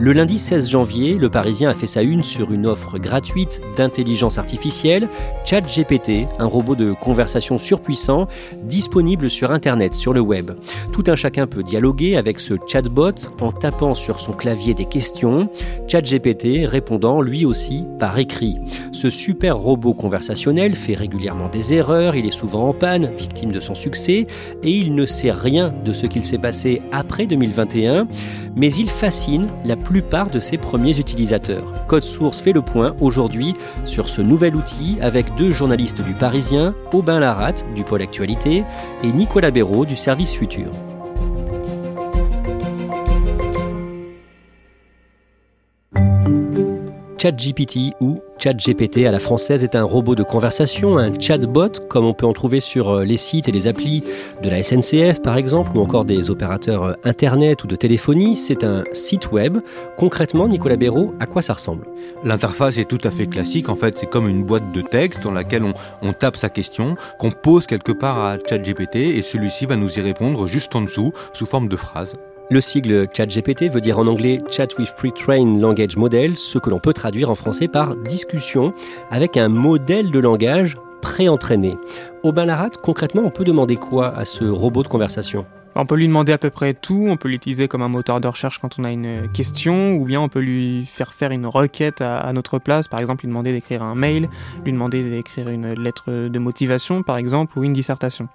Le 0.00 0.12
lundi 0.12 0.38
16 0.38 0.70
janvier, 0.70 1.14
le 1.14 1.28
Parisien 1.28 1.70
a 1.70 1.74
fait 1.74 1.88
sa 1.88 2.02
une 2.02 2.22
sur 2.22 2.52
une 2.52 2.68
offre 2.68 2.98
gratuite 2.98 3.60
d'intelligence 3.76 4.38
artificielle, 4.38 5.08
ChatGPT, 5.44 6.28
un 6.38 6.44
robot 6.44 6.76
de 6.76 6.92
conversation 6.92 7.58
surpuissant 7.58 8.28
disponible 8.62 9.28
sur 9.28 9.50
Internet, 9.50 9.94
sur 9.94 10.12
le 10.12 10.20
web. 10.20 10.52
Tout 10.92 11.02
un 11.08 11.16
chacun 11.16 11.48
peut 11.48 11.64
dialoguer 11.64 12.16
avec 12.16 12.38
ce 12.38 12.54
chatbot 12.68 13.10
en 13.40 13.50
tapant 13.50 13.96
sur 13.96 14.20
son 14.20 14.34
clavier 14.34 14.72
des 14.72 14.84
questions, 14.84 15.48
ChatGPT 15.88 16.64
répondant 16.64 17.20
lui 17.20 17.44
aussi 17.44 17.84
par 17.98 18.16
écrit. 18.20 18.60
Ce 18.92 19.10
super 19.10 19.56
robot 19.56 19.94
conversationnel 19.94 20.76
fait 20.76 20.94
régulièrement 20.94 21.48
des 21.48 21.74
erreurs, 21.74 22.14
il 22.14 22.24
est 22.24 22.30
souvent 22.30 22.68
en 22.68 22.72
panne, 22.72 23.10
victime 23.18 23.50
de 23.50 23.58
son 23.58 23.74
succès, 23.74 24.28
et 24.62 24.70
il 24.70 24.94
ne 24.94 25.06
sait 25.06 25.32
rien 25.32 25.74
de 25.84 25.92
ce 25.92 26.06
qu'il 26.06 26.24
s'est 26.24 26.38
passé 26.38 26.82
après 26.92 27.26
2021, 27.26 28.06
mais 28.58 28.72
il 28.74 28.90
fascine 28.90 29.46
la 29.64 29.76
plupart 29.76 30.30
de 30.30 30.40
ses 30.40 30.58
premiers 30.58 30.98
utilisateurs. 30.98 31.72
Code 31.86 32.02
Source 32.02 32.42
fait 32.42 32.52
le 32.52 32.62
point 32.62 32.94
aujourd'hui 33.00 33.54
sur 33.84 34.08
ce 34.08 34.20
nouvel 34.20 34.56
outil 34.56 34.98
avec 35.00 35.34
deux 35.36 35.52
journalistes 35.52 36.02
du 36.02 36.12
Parisien, 36.12 36.74
Aubin 36.92 37.20
Laratte 37.20 37.64
du 37.74 37.84
pôle 37.84 38.02
Actualité 38.02 38.64
et 39.02 39.12
Nicolas 39.12 39.50
Béraud 39.50 39.86
du 39.86 39.96
service 39.96 40.34
Futur. 40.34 40.70
ChatGPT 47.18 47.94
ou 48.00 48.20
ChatGPT 48.38 49.04
à 49.04 49.10
la 49.10 49.18
française 49.18 49.64
est 49.64 49.74
un 49.74 49.82
robot 49.82 50.14
de 50.14 50.22
conversation, 50.22 50.98
un 50.98 51.18
chatbot 51.18 51.70
comme 51.88 52.04
on 52.04 52.14
peut 52.14 52.26
en 52.26 52.32
trouver 52.32 52.60
sur 52.60 52.90
euh, 52.90 53.04
les 53.04 53.16
sites 53.16 53.48
et 53.48 53.52
les 53.52 53.66
applis 53.66 54.04
de 54.40 54.48
la 54.48 54.62
SNCF 54.62 55.20
par 55.20 55.36
exemple 55.36 55.72
ou 55.74 55.80
encore 55.80 56.04
des 56.04 56.30
opérateurs 56.30 56.84
euh, 56.84 56.92
internet 57.02 57.64
ou 57.64 57.66
de 57.66 57.74
téléphonie. 57.74 58.36
C'est 58.36 58.62
un 58.62 58.84
site 58.92 59.32
web. 59.32 59.58
Concrètement, 59.96 60.46
Nicolas 60.46 60.76
Béraud, 60.76 61.12
à 61.18 61.26
quoi 61.26 61.42
ça 61.42 61.54
ressemble? 61.54 61.86
L'interface 62.22 62.78
est 62.78 62.88
tout 62.88 63.00
à 63.02 63.10
fait 63.10 63.26
classique. 63.26 63.68
En 63.68 63.74
fait, 63.74 63.98
c'est 63.98 64.08
comme 64.08 64.28
une 64.28 64.44
boîte 64.44 64.70
de 64.70 64.80
texte 64.80 65.20
dans 65.24 65.32
laquelle 65.32 65.64
on, 65.64 65.74
on 66.02 66.12
tape 66.12 66.36
sa 66.36 66.50
question, 66.50 66.94
qu'on 67.18 67.32
pose 67.32 67.66
quelque 67.66 67.92
part 67.92 68.24
à 68.24 68.36
ChatGPT 68.38 68.96
et 68.96 69.22
celui-ci 69.22 69.66
va 69.66 69.74
nous 69.74 69.98
y 69.98 70.00
répondre 70.00 70.46
juste 70.46 70.76
en 70.76 70.82
dessous 70.82 71.12
sous 71.32 71.46
forme 71.46 71.66
de 71.66 71.76
phrase. 71.76 72.14
Le 72.50 72.62
sigle 72.62 73.08
ChatGPT 73.12 73.68
veut 73.70 73.82
dire 73.82 73.98
en 73.98 74.06
anglais 74.06 74.40
Chat 74.50 74.68
with 74.78 74.94
Pre-trained 74.96 75.60
Language 75.60 75.98
Model, 75.98 76.38
ce 76.38 76.58
que 76.58 76.70
l'on 76.70 76.78
peut 76.78 76.94
traduire 76.94 77.28
en 77.28 77.34
français 77.34 77.68
par 77.68 77.94
discussion 77.94 78.72
avec 79.10 79.36
un 79.36 79.48
modèle 79.48 80.10
de 80.10 80.18
langage 80.18 80.78
pré-entraîné. 81.02 81.74
Au 82.22 82.32
Ballarat, 82.32 82.70
concrètement, 82.82 83.20
on 83.26 83.30
peut 83.30 83.44
demander 83.44 83.76
quoi 83.76 84.16
à 84.16 84.24
ce 84.24 84.46
robot 84.46 84.82
de 84.82 84.88
conversation? 84.88 85.44
On 85.76 85.84
peut 85.84 85.96
lui 85.96 86.08
demander 86.08 86.32
à 86.32 86.38
peu 86.38 86.48
près 86.48 86.72
tout, 86.72 87.06
on 87.06 87.18
peut 87.18 87.28
l'utiliser 87.28 87.68
comme 87.68 87.82
un 87.82 87.88
moteur 87.88 88.18
de 88.18 88.26
recherche 88.26 88.58
quand 88.58 88.78
on 88.78 88.84
a 88.84 88.90
une 88.90 89.30
question, 89.32 89.92
ou 89.96 90.06
bien 90.06 90.18
on 90.18 90.30
peut 90.30 90.40
lui 90.40 90.86
faire 90.86 91.12
faire 91.12 91.32
une 91.32 91.46
requête 91.46 92.00
à 92.00 92.32
notre 92.32 92.58
place, 92.58 92.88
par 92.88 92.98
exemple 92.98 93.26
lui 93.26 93.28
demander 93.28 93.52
d'écrire 93.52 93.82
un 93.82 93.94
mail, 93.94 94.30
lui 94.64 94.72
demander 94.72 95.02
d'écrire 95.08 95.50
une 95.50 95.74
lettre 95.74 96.10
de 96.10 96.38
motivation 96.38 97.02
par 97.02 97.18
exemple, 97.18 97.58
ou 97.58 97.62
une 97.64 97.74
dissertation. 97.74 98.26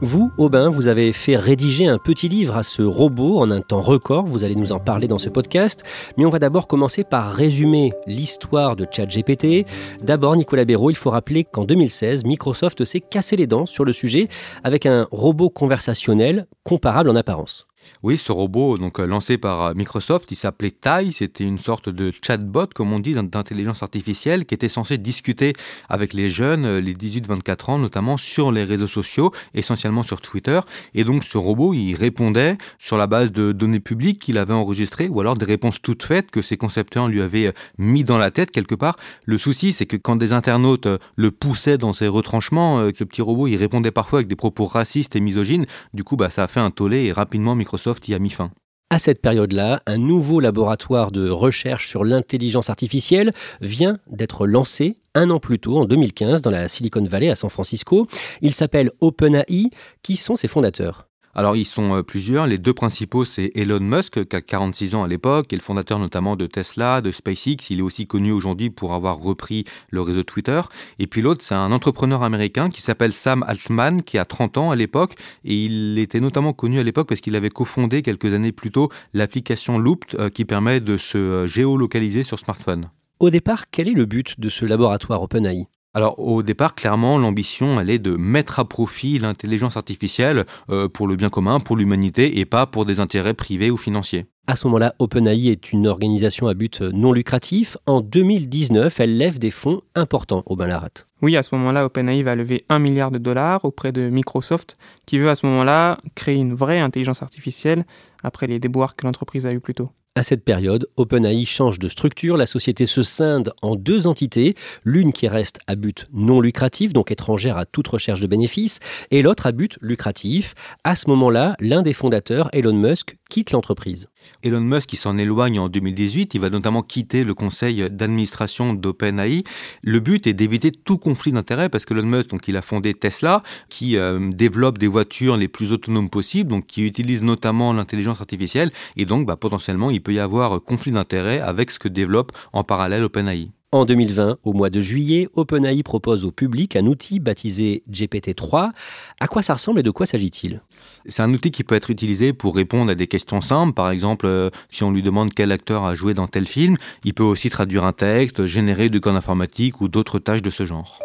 Vous, 0.00 0.30
Aubin, 0.38 0.70
vous 0.70 0.86
avez 0.86 1.12
fait 1.12 1.36
rédiger 1.36 1.86
un 1.86 1.98
petit 1.98 2.28
livre 2.28 2.56
à 2.56 2.62
ce 2.62 2.82
robot 2.82 3.38
en 3.38 3.50
un 3.50 3.60
temps 3.60 3.80
record, 3.80 4.24
vous 4.24 4.44
allez 4.44 4.54
nous 4.54 4.72
en 4.72 4.78
parler 4.78 5.08
dans 5.08 5.18
ce 5.18 5.28
podcast, 5.28 5.82
mais 6.16 6.24
on 6.24 6.30
va 6.30 6.38
d'abord 6.38 6.68
commencer 6.68 7.02
par 7.02 7.32
résumer 7.32 7.92
l'histoire 8.06 8.76
de 8.76 8.86
ChatGPT. 8.88 9.66
D'abord, 10.00 10.36
Nicolas 10.36 10.64
Béraud, 10.64 10.90
il 10.90 10.96
faut 10.96 11.10
rappeler 11.10 11.44
qu'en 11.44 11.64
2016, 11.64 12.24
Microsoft 12.24 12.84
s'est 12.84 13.00
cassé 13.00 13.34
les 13.34 13.48
dents 13.48 13.66
sur 13.66 13.84
le 13.84 13.92
sujet 13.92 14.28
avec 14.62 14.86
un 14.86 15.08
robot 15.10 15.50
conversationnel 15.50 16.46
comparable 16.62 17.10
en 17.10 17.16
apparence. 17.16 17.66
Oui, 18.02 18.18
ce 18.18 18.32
robot, 18.32 18.78
donc 18.78 19.00
euh, 19.00 19.06
lancé 19.06 19.38
par 19.38 19.62
euh, 19.62 19.74
Microsoft, 19.74 20.30
il 20.30 20.36
s'appelait 20.36 20.70
Tai. 20.70 21.10
C'était 21.12 21.44
une 21.44 21.58
sorte 21.58 21.88
de 21.88 22.12
chatbot, 22.22 22.66
comme 22.74 22.92
on 22.92 22.98
dit, 22.98 23.14
d'intelligence 23.14 23.82
artificielle, 23.82 24.44
qui 24.44 24.54
était 24.54 24.68
censé 24.68 24.98
discuter 24.98 25.52
avec 25.88 26.12
les 26.12 26.28
jeunes, 26.28 26.64
euh, 26.64 26.80
les 26.80 26.94
18-24 26.94 27.70
ans, 27.70 27.78
notamment 27.78 28.16
sur 28.16 28.52
les 28.52 28.64
réseaux 28.64 28.86
sociaux, 28.86 29.32
essentiellement 29.54 30.02
sur 30.02 30.20
Twitter. 30.20 30.60
Et 30.94 31.04
donc, 31.04 31.24
ce 31.24 31.38
robot, 31.38 31.74
il 31.74 31.94
répondait 31.94 32.58
sur 32.78 32.96
la 32.96 33.06
base 33.06 33.32
de 33.32 33.52
données 33.52 33.80
publiques 33.80 34.20
qu'il 34.20 34.38
avait 34.38 34.54
enregistrées, 34.54 35.08
ou 35.08 35.20
alors 35.20 35.36
des 35.36 35.46
réponses 35.46 35.80
toutes 35.80 36.02
faites 36.02 36.30
que 36.30 36.42
ses 36.42 36.56
concepteurs 36.56 37.08
lui 37.08 37.20
avaient 37.20 37.52
mis 37.78 38.04
dans 38.04 38.18
la 38.18 38.30
tête 38.30 38.50
quelque 38.50 38.74
part. 38.74 38.96
Le 39.24 39.38
souci, 39.38 39.72
c'est 39.72 39.86
que 39.86 39.96
quand 39.96 40.16
des 40.16 40.32
internautes 40.32 40.88
le 41.16 41.30
poussaient 41.30 41.78
dans 41.78 41.92
ses 41.92 42.08
retranchements, 42.08 42.90
ce 42.94 43.04
petit 43.04 43.22
robot, 43.22 43.46
il 43.46 43.56
répondait 43.56 43.90
parfois 43.90 44.20
avec 44.20 44.28
des 44.28 44.36
propos 44.36 44.66
racistes 44.66 45.16
et 45.16 45.20
misogynes. 45.20 45.66
Du 45.92 46.04
coup, 46.04 46.16
bah, 46.16 46.30
ça 46.30 46.44
a 46.44 46.48
fait 46.48 46.60
un 46.60 46.70
tollé 46.70 47.04
et 47.04 47.12
rapidement 47.12 47.54
Microsoft 47.54 47.73
A. 47.76 48.48
À 48.90 48.98
cette 48.98 49.20
période-là, 49.20 49.82
un 49.86 49.96
nouveau 49.96 50.40
laboratoire 50.40 51.10
de 51.10 51.28
recherche 51.28 51.88
sur 51.88 52.04
l'intelligence 52.04 52.70
artificielle 52.70 53.32
vient 53.60 53.98
d'être 54.10 54.46
lancé 54.46 54.96
un 55.14 55.30
an 55.30 55.40
plus 55.40 55.58
tôt, 55.58 55.78
en 55.78 55.84
2015, 55.84 56.42
dans 56.42 56.50
la 56.50 56.68
Silicon 56.68 57.04
Valley 57.04 57.30
à 57.30 57.36
San 57.36 57.50
Francisco. 57.50 58.06
Il 58.40 58.52
s'appelle 58.52 58.90
OpenAI. 59.00 59.70
Qui 60.02 60.16
sont 60.16 60.36
ses 60.36 60.48
fondateurs? 60.48 61.08
Alors 61.34 61.56
ils 61.56 61.64
sont 61.64 61.96
euh, 61.96 62.02
plusieurs. 62.02 62.46
Les 62.46 62.58
deux 62.58 62.74
principaux, 62.74 63.24
c'est 63.24 63.52
Elon 63.54 63.80
Musk, 63.80 64.24
qui 64.26 64.36
a 64.36 64.40
46 64.40 64.94
ans 64.94 65.04
à 65.04 65.08
l'époque, 65.08 65.48
qui 65.48 65.54
est 65.54 65.58
le 65.58 65.62
fondateur 65.62 65.98
notamment 65.98 66.36
de 66.36 66.46
Tesla, 66.46 67.00
de 67.00 67.10
SpaceX. 67.10 67.70
Il 67.70 67.80
est 67.80 67.82
aussi 67.82 68.06
connu 68.06 68.32
aujourd'hui 68.32 68.70
pour 68.70 68.94
avoir 68.94 69.18
repris 69.18 69.64
le 69.90 70.00
réseau 70.00 70.22
Twitter. 70.22 70.60
Et 70.98 71.06
puis 71.06 71.22
l'autre, 71.22 71.42
c'est 71.42 71.54
un 71.54 71.72
entrepreneur 71.72 72.22
américain 72.22 72.70
qui 72.70 72.80
s'appelle 72.80 73.12
Sam 73.12 73.44
Altman, 73.46 74.02
qui 74.02 74.18
a 74.18 74.24
30 74.24 74.58
ans 74.58 74.70
à 74.70 74.76
l'époque. 74.76 75.14
Et 75.44 75.64
il 75.64 75.98
était 75.98 76.20
notamment 76.20 76.52
connu 76.52 76.78
à 76.78 76.82
l'époque 76.82 77.08
parce 77.08 77.20
qu'il 77.20 77.36
avait 77.36 77.50
cofondé 77.50 78.02
quelques 78.02 78.32
années 78.32 78.52
plus 78.52 78.70
tôt 78.70 78.88
l'application 79.12 79.78
Looped, 79.78 80.18
euh, 80.18 80.30
qui 80.30 80.44
permet 80.44 80.80
de 80.80 80.96
se 80.96 81.18
euh, 81.18 81.46
géolocaliser 81.46 82.24
sur 82.24 82.38
smartphone. 82.38 82.90
Au 83.20 83.30
départ, 83.30 83.70
quel 83.70 83.88
est 83.88 83.92
le 83.92 84.06
but 84.06 84.38
de 84.38 84.48
ce 84.48 84.64
laboratoire 84.64 85.22
OpenAI? 85.22 85.66
Alors 85.94 86.18
au 86.18 86.42
départ, 86.42 86.74
clairement, 86.74 87.18
l'ambition, 87.18 87.80
elle 87.80 87.88
est 87.88 88.00
de 88.00 88.16
mettre 88.16 88.58
à 88.58 88.68
profit 88.68 89.18
l'intelligence 89.18 89.76
artificielle 89.76 90.44
euh, 90.68 90.88
pour 90.88 91.06
le 91.06 91.14
bien 91.14 91.30
commun, 91.30 91.60
pour 91.60 91.76
l'humanité, 91.76 92.40
et 92.40 92.44
pas 92.44 92.66
pour 92.66 92.84
des 92.84 92.98
intérêts 92.98 93.34
privés 93.34 93.70
ou 93.70 93.76
financiers. 93.76 94.26
À 94.46 94.56
ce 94.56 94.66
moment-là, 94.66 94.94
OpenAI 94.98 95.48
est 95.48 95.72
une 95.72 95.86
organisation 95.86 96.48
à 96.48 96.54
but 96.54 96.82
non 96.82 97.12
lucratif. 97.12 97.78
En 97.86 98.00
2019, 98.00 99.00
elle 99.00 99.16
lève 99.16 99.38
des 99.38 99.52
fonds 99.52 99.80
importants 99.94 100.42
au 100.46 100.56
Ballarat. 100.56 100.90
Oui, 101.22 101.36
à 101.36 101.42
ce 101.42 101.54
moment-là, 101.54 101.86
OpenAI 101.86 102.22
va 102.22 102.34
lever 102.34 102.66
un 102.68 102.78
milliard 102.78 103.10
de 103.10 103.18
dollars 103.18 103.64
auprès 103.64 103.92
de 103.92 104.10
Microsoft, 104.10 104.76
qui 105.06 105.16
veut 105.16 105.30
à 105.30 105.34
ce 105.34 105.46
moment-là 105.46 105.98
créer 106.14 106.36
une 106.36 106.54
vraie 106.54 106.80
intelligence 106.80 107.22
artificielle 107.22 107.86
après 108.22 108.46
les 108.46 108.58
déboires 108.58 108.96
que 108.96 109.06
l'entreprise 109.06 109.46
a 109.46 109.52
eu 109.52 109.60
plus 109.60 109.74
tôt. 109.74 109.90
À 110.16 110.22
cette 110.22 110.44
période, 110.44 110.88
OpenAI 110.96 111.44
change 111.44 111.80
de 111.80 111.88
structure, 111.88 112.36
la 112.36 112.46
société 112.46 112.86
se 112.86 113.02
scinde 113.02 113.52
en 113.62 113.74
deux 113.74 114.06
entités, 114.06 114.54
l'une 114.84 115.12
qui 115.12 115.26
reste 115.26 115.58
à 115.66 115.74
but 115.74 116.06
non 116.12 116.40
lucratif, 116.40 116.92
donc 116.92 117.10
étrangère 117.10 117.58
à 117.58 117.66
toute 117.66 117.88
recherche 117.88 118.20
de 118.20 118.28
bénéfices, 118.28 118.78
et 119.10 119.22
l'autre 119.22 119.46
à 119.46 119.50
but 119.50 119.76
lucratif. 119.80 120.54
À 120.84 120.94
ce 120.94 121.08
moment-là, 121.10 121.56
l'un 121.58 121.82
des 121.82 121.92
fondateurs, 121.92 122.48
Elon 122.52 122.74
Musk, 122.74 123.16
quitte 123.28 123.50
l'entreprise. 123.50 124.06
Elon 124.42 124.60
Musk 124.60 124.88
qui 124.88 124.96
s'en 124.96 125.18
éloigne 125.18 125.58
en 125.58 125.68
2018, 125.68 126.34
il 126.34 126.40
va 126.40 126.50
notamment 126.50 126.82
quitter 126.82 127.24
le 127.24 127.34
conseil 127.34 127.88
d'administration 127.90 128.74
d'OpenAI. 128.74 129.44
Le 129.82 130.00
but 130.00 130.26
est 130.26 130.32
d'éviter 130.32 130.70
tout 130.72 130.98
conflit 130.98 131.32
d'intérêts 131.32 131.68
parce 131.68 131.84
que 131.84 131.94
Elon 131.94 132.06
Musk, 132.06 132.30
donc, 132.30 132.48
il 132.48 132.56
a 132.56 132.62
fondé 132.62 132.94
Tesla, 132.94 133.42
qui 133.68 133.96
euh, 133.96 134.30
développe 134.32 134.78
des 134.78 134.88
voitures 134.88 135.36
les 135.36 135.48
plus 135.48 135.72
autonomes 135.72 136.10
possibles, 136.10 136.50
donc 136.50 136.66
qui 136.66 136.84
utilise 136.84 137.22
notamment 137.22 137.72
l'intelligence 137.72 138.20
artificielle, 138.20 138.70
et 138.96 139.04
donc 139.04 139.26
bah, 139.26 139.36
potentiellement 139.36 139.90
il 139.90 140.02
peut 140.02 140.12
y 140.12 140.18
avoir 140.18 140.62
conflit 140.62 140.92
d'intérêts 140.92 141.40
avec 141.40 141.70
ce 141.70 141.78
que 141.78 141.88
développe 141.88 142.32
en 142.52 142.64
parallèle 142.64 143.02
OpenAI. 143.04 143.50
En 143.74 143.84
2020, 143.84 144.36
au 144.44 144.52
mois 144.52 144.70
de 144.70 144.80
juillet, 144.80 145.28
OpenAI 145.34 145.82
propose 145.82 146.24
au 146.24 146.30
public 146.30 146.76
un 146.76 146.86
outil 146.86 147.18
baptisé 147.18 147.82
GPT-3. 147.90 148.70
À 149.18 149.26
quoi 149.26 149.42
ça 149.42 149.54
ressemble 149.54 149.80
et 149.80 149.82
de 149.82 149.90
quoi 149.90 150.06
s'agit-il? 150.06 150.60
C'est 151.06 151.22
un 151.22 151.34
outil 151.34 151.50
qui 151.50 151.64
peut 151.64 151.74
être 151.74 151.90
utilisé 151.90 152.32
pour 152.32 152.54
répondre 152.54 152.92
à 152.92 152.94
des 152.94 153.08
questions 153.08 153.40
simples. 153.40 153.74
Par 153.74 153.90
exemple, 153.90 154.26
euh, 154.26 154.48
si 154.70 154.84
on 154.84 154.92
lui 154.92 155.02
demande 155.02 155.34
quel 155.34 155.50
acteur 155.50 155.82
a 155.86 155.96
joué 155.96 156.14
dans 156.14 156.28
tel 156.28 156.46
film, 156.46 156.76
il 157.02 157.14
peut 157.14 157.24
aussi 157.24 157.50
traduire 157.50 157.82
un 157.82 157.92
texte, 157.92 158.46
générer 158.46 158.90
du 158.90 159.00
code 159.00 159.16
informatique 159.16 159.80
ou 159.80 159.88
d'autres 159.88 160.20
tâches 160.20 160.42
de 160.42 160.50
ce 160.50 160.64
genre 160.66 161.00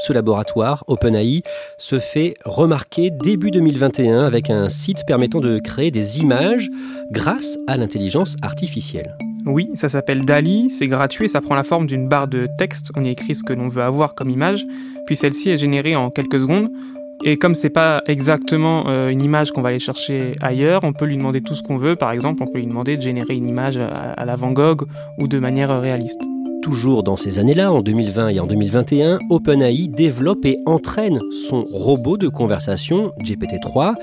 ce 0.00 0.12
laboratoire, 0.12 0.84
OpenAI, 0.86 1.42
se 1.76 1.98
fait 1.98 2.34
remarquer 2.44 3.10
début 3.10 3.50
2021 3.50 4.20
avec 4.20 4.48
un 4.48 4.68
site 4.68 4.98
permettant 5.08 5.40
de 5.40 5.58
créer 5.58 5.90
des 5.90 6.20
images 6.20 6.70
grâce 7.10 7.58
à 7.66 7.76
l'intelligence 7.76 8.36
artificielle. 8.40 9.18
Oui, 9.48 9.70
ça 9.74 9.88
s'appelle 9.88 10.26
DALI, 10.26 10.68
c'est 10.68 10.88
gratuit 10.88 11.28
ça 11.28 11.40
prend 11.40 11.54
la 11.54 11.62
forme 11.62 11.86
d'une 11.86 12.06
barre 12.06 12.28
de 12.28 12.48
texte. 12.58 12.92
On 12.96 13.04
y 13.04 13.08
écrit 13.08 13.34
ce 13.34 13.42
que 13.42 13.54
l'on 13.54 13.68
veut 13.68 13.82
avoir 13.82 14.14
comme 14.14 14.28
image, 14.28 14.66
puis 15.06 15.16
celle-ci 15.16 15.50
est 15.50 15.58
générée 15.58 15.96
en 15.96 16.10
quelques 16.10 16.40
secondes. 16.40 16.70
Et 17.24 17.36
comme 17.36 17.54
c'est 17.54 17.70
pas 17.70 18.02
exactement 18.06 18.84
euh, 18.88 19.08
une 19.08 19.22
image 19.22 19.50
qu'on 19.50 19.62
va 19.62 19.70
aller 19.70 19.80
chercher 19.80 20.36
ailleurs, 20.40 20.84
on 20.84 20.92
peut 20.92 21.06
lui 21.06 21.16
demander 21.16 21.40
tout 21.40 21.54
ce 21.54 21.62
qu'on 21.62 21.78
veut. 21.78 21.96
Par 21.96 22.12
exemple, 22.12 22.42
on 22.42 22.46
peut 22.46 22.58
lui 22.58 22.66
demander 22.66 22.96
de 22.96 23.02
générer 23.02 23.34
une 23.34 23.46
image 23.46 23.78
à 23.78 24.24
la 24.24 24.36
Van 24.36 24.52
Gogh 24.52 24.86
ou 25.18 25.26
de 25.26 25.38
manière 25.38 25.80
réaliste. 25.80 26.20
Toujours 26.62 27.02
dans 27.02 27.16
ces 27.16 27.38
années-là, 27.38 27.72
en 27.72 27.80
2020 27.80 28.28
et 28.28 28.40
en 28.40 28.46
2021, 28.46 29.18
OpenAI 29.30 29.88
développe 29.88 30.44
et 30.44 30.58
entraîne 30.66 31.20
son 31.48 31.64
robot 31.64 32.16
de 32.16 32.28
conversation 32.28 33.12
GPT-3 33.22 33.94